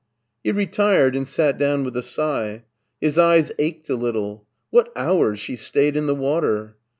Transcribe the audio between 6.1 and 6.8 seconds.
water!